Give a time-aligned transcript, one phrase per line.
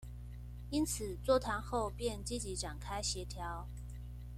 [0.71, 3.67] 因此座談後便積極展開協調